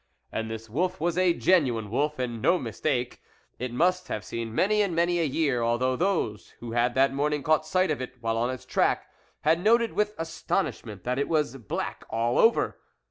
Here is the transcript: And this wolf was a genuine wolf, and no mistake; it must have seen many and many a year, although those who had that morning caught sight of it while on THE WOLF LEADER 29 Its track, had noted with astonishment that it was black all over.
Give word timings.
And 0.31 0.49
this 0.49 0.67
wolf 0.67 0.99
was 0.99 1.15
a 1.15 1.31
genuine 1.31 1.91
wolf, 1.91 2.17
and 2.17 2.41
no 2.41 2.57
mistake; 2.57 3.21
it 3.59 3.71
must 3.71 4.07
have 4.07 4.25
seen 4.25 4.55
many 4.55 4.81
and 4.81 4.95
many 4.95 5.19
a 5.19 5.23
year, 5.25 5.61
although 5.61 5.95
those 5.95 6.55
who 6.59 6.71
had 6.71 6.95
that 6.95 7.13
morning 7.13 7.43
caught 7.43 7.67
sight 7.67 7.91
of 7.91 8.01
it 8.01 8.15
while 8.19 8.35
on 8.35 8.47
THE 8.47 8.53
WOLF 8.53 8.61
LEADER 8.61 8.73
29 8.73 8.91
Its 8.95 8.99
track, 9.03 9.11
had 9.41 9.63
noted 9.63 9.93
with 9.93 10.15
astonishment 10.17 11.03
that 11.03 11.19
it 11.19 11.27
was 11.29 11.55
black 11.57 12.03
all 12.09 12.39
over. 12.39 12.79